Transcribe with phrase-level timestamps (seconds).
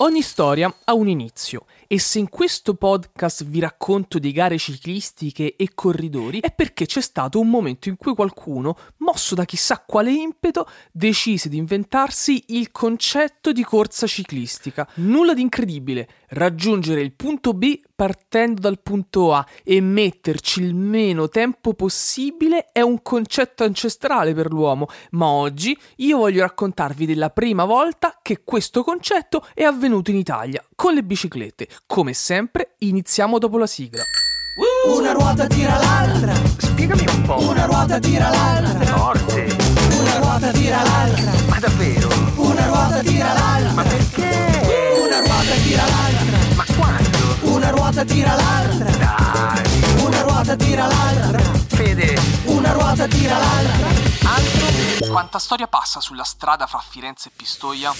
[0.00, 5.56] Ogni storia ha un inizio e se in questo podcast vi racconto di gare ciclistiche
[5.56, 10.12] e corridori è perché c'è stato un momento in cui qualcuno, mosso da chissà quale
[10.12, 14.88] impeto, decise di inventarsi il concetto di corsa ciclistica.
[14.96, 21.28] Nulla di incredibile, raggiungere il punto B partendo dal punto A e metterci il meno
[21.28, 27.64] tempo possibile è un concetto ancestrale per l'uomo, ma oggi io voglio raccontarvi della prima
[27.64, 31.66] volta che questo concetto è avvenuto in Italia, con le biciclette.
[31.86, 34.04] Come sempre, iniziamo dopo la sigla.
[34.86, 37.48] Una ruota tira l'altra, Spiegami un po'.
[37.48, 39.56] una ruota tira l'altra, Forte.
[40.00, 42.08] una ruota tira l'altra, Ma davvero?
[48.18, 50.04] Tira l'altra, Dai.
[50.04, 52.20] una ruota tira l'altra, Fede.
[52.46, 53.86] una ruota tira l'altra.
[54.24, 55.06] Altro?
[55.08, 57.92] Quanta storia passa sulla strada fra Firenze e Pistoia?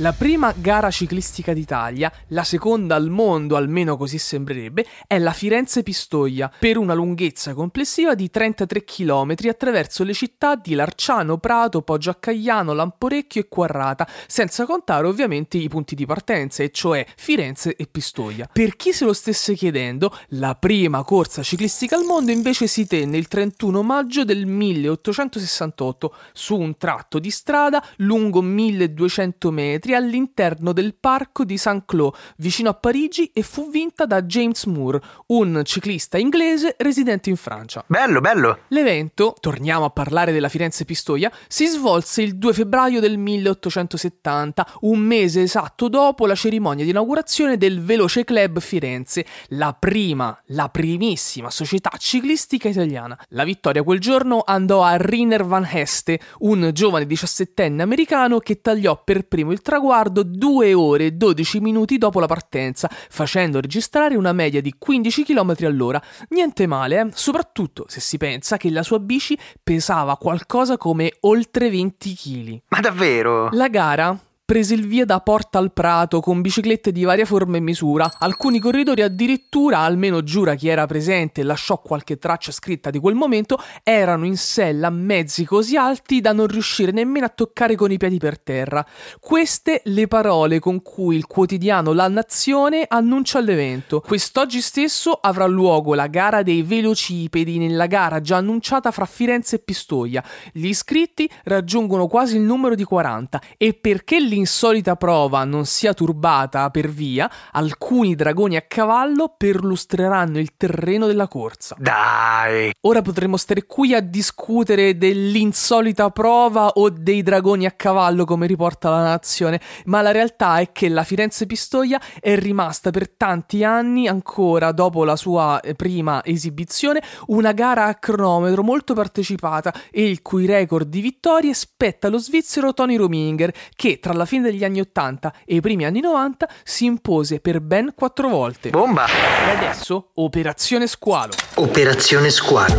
[0.00, 6.52] La prima gara ciclistica d'Italia, la seconda al mondo, almeno così sembrerebbe, è la Firenze-Pistoia,
[6.58, 12.16] per una lunghezza complessiva di 33 km attraverso le città di Larciano, Prato, Poggio a
[12.16, 17.86] Caiano, Lamporecchio e Quarrata, senza contare ovviamente i punti di partenza, e cioè Firenze e
[17.90, 18.50] Pistoia.
[18.52, 23.16] Per chi se lo stesse chiedendo, la prima corsa ciclistica al mondo invece si tenne
[23.16, 30.94] il 31 maggio del 1868 su un tratto di strada lungo 1200 metri all'interno del
[30.94, 36.74] parco di Saint-Cloud, vicino a Parigi, e fu vinta da James Moore, un ciclista inglese
[36.78, 37.84] residente in Francia.
[37.86, 38.60] Bello, bello.
[38.68, 44.98] L'evento, torniamo a parlare della Firenze Pistoia, si svolse il 2 febbraio del 1870, un
[44.98, 51.50] mese esatto dopo la cerimonia di inaugurazione del Veloce Club Firenze, la prima, la primissima
[51.50, 53.18] società ciclistica italiana.
[53.28, 59.02] La vittoria quel giorno andò a Riner Van Heste, un giovane diciassettenne americano che tagliò
[59.02, 64.32] per primo il traguardo 2 ore e 12 minuti dopo la partenza, facendo registrare una
[64.32, 66.02] media di 15 km all'ora.
[66.30, 67.06] Niente male, eh?
[67.12, 72.60] soprattutto se si pensa che la sua bici pesava qualcosa come oltre 20 kg.
[72.68, 73.50] Ma davvero?
[73.52, 77.60] La gara prese il via da Porta al Prato con biciclette di varia forma e
[77.60, 78.08] misura.
[78.16, 83.16] Alcuni corridori addirittura, almeno giura chi era presente e lasciò qualche traccia scritta di quel
[83.16, 87.90] momento, erano in sella a mezzi così alti da non riuscire nemmeno a toccare con
[87.90, 88.86] i piedi per terra.
[89.18, 94.00] Queste le parole con cui il quotidiano La Nazione annuncia l'evento.
[94.00, 99.58] Quest'oggi stesso avrà luogo la gara dei velocipedi nella gara già annunciata fra Firenze e
[99.58, 100.22] Pistoia.
[100.52, 106.68] Gli iscritti raggiungono quasi il numero di 40 e perché l'insolita prova non sia turbata
[106.68, 111.74] per via, alcuni dragoni a cavallo perlustreranno il terreno della corsa.
[111.78, 112.70] Dai.
[112.82, 118.90] Ora potremmo stare qui a discutere dell'insolita prova o dei dragoni a cavallo come riporta
[118.90, 124.06] la nazione, ma la realtà è che la Firenze Pistoia è rimasta per tanti anni,
[124.06, 130.20] ancora dopo la sua eh, prima esibizione, una gara a cronometro molto partecipata e il
[130.20, 134.80] cui record di vittorie spetta allo svizzero Tony Rominger, che tra la fine degli anni
[134.80, 138.70] 80 e i primi anni 90 si impose per ben quattro volte.
[138.70, 139.06] Bomba.
[139.06, 141.32] E adesso Operazione Squalo.
[141.54, 142.74] Operazione Squalo.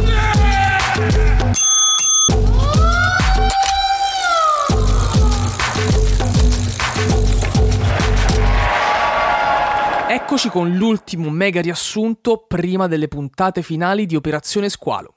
[10.09, 15.16] Eccoci con l'ultimo mega riassunto prima delle puntate finali di Operazione Squalo.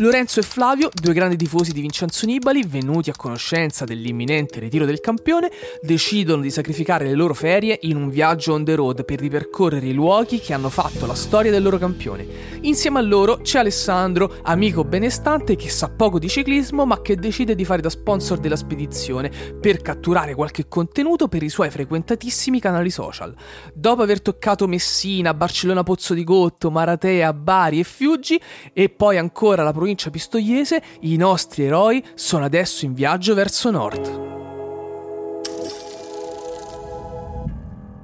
[0.00, 5.00] Lorenzo e Flavio, due grandi tifosi di Vincenzo Nibali, venuti a conoscenza dell'imminente ritiro del
[5.00, 5.50] campione,
[5.82, 9.92] decidono di sacrificare le loro ferie in un viaggio on the road per ripercorrere i
[9.92, 12.26] luoghi che hanno fatto la storia del loro campione.
[12.62, 17.54] Insieme a loro c'è Alessandro, amico benestante che sa poco di ciclismo ma che decide
[17.54, 22.88] di fare da sponsor della spedizione per catturare qualche contenuto per i suoi frequentatissimi canali
[22.88, 23.34] social.
[23.74, 28.40] Dopo aver toccato Messina, Barcellona Pozzo di Gotto, Maratea, Bari e Fiuggi
[28.72, 29.18] e poi
[29.60, 34.28] ancora la provincia pistoiese, i nostri eroi sono adesso in viaggio verso nord.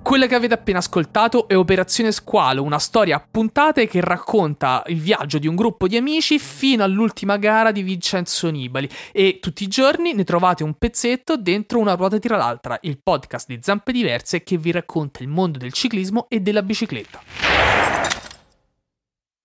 [0.02, 5.00] Quella che avete appena ascoltato è Operazione Squalo, una storia a puntate che racconta il
[5.00, 9.68] viaggio di un gruppo di amici fino all'ultima gara di Vincenzo Nibali e tutti i
[9.68, 14.44] giorni ne trovate un pezzetto dentro una ruota tira l'altra, il podcast di Zampe Diverse
[14.44, 18.05] che vi racconta il mondo del ciclismo e della bicicletta.